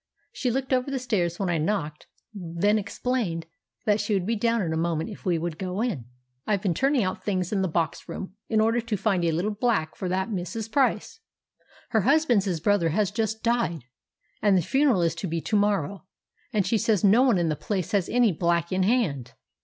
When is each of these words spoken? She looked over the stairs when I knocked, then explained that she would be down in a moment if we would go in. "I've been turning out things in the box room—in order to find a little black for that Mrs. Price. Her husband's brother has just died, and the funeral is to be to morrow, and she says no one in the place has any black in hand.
She 0.31 0.49
looked 0.49 0.73
over 0.73 0.89
the 0.89 0.97
stairs 0.97 1.37
when 1.37 1.51
I 1.51 1.59
knocked, 1.59 2.07
then 2.33 2.79
explained 2.79 3.45
that 3.85 4.01
she 4.01 4.15
would 4.15 4.25
be 4.25 4.35
down 4.35 4.63
in 4.63 4.73
a 4.73 4.75
moment 4.75 5.11
if 5.11 5.25
we 5.25 5.37
would 5.37 5.59
go 5.59 5.79
in. 5.83 6.05
"I've 6.47 6.63
been 6.63 6.73
turning 6.73 7.03
out 7.03 7.23
things 7.23 7.51
in 7.53 7.61
the 7.61 7.67
box 7.67 8.09
room—in 8.09 8.59
order 8.59 8.81
to 8.81 8.97
find 8.97 9.23
a 9.23 9.29
little 9.31 9.51
black 9.53 9.95
for 9.95 10.09
that 10.09 10.31
Mrs. 10.31 10.71
Price. 10.71 11.19
Her 11.89 12.01
husband's 12.01 12.59
brother 12.59 12.89
has 12.89 13.11
just 13.11 13.43
died, 13.43 13.83
and 14.41 14.57
the 14.57 14.63
funeral 14.63 15.03
is 15.03 15.13
to 15.13 15.27
be 15.27 15.39
to 15.41 15.55
morrow, 15.55 16.07
and 16.51 16.65
she 16.65 16.79
says 16.79 17.03
no 17.03 17.21
one 17.21 17.37
in 17.37 17.49
the 17.49 17.55
place 17.55 17.91
has 17.91 18.09
any 18.09 18.31
black 18.31 18.71
in 18.71 18.81
hand. 18.81 19.33